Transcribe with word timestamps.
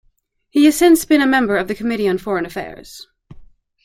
He 0.49 0.65
has 0.65 0.75
since 0.75 1.05
been 1.05 1.21
a 1.21 1.27
member 1.27 1.57
of 1.57 1.67
the 1.67 1.75
Committee 1.75 2.09
on 2.09 2.17
Foreign 2.17 2.47
Affairs. 2.47 3.05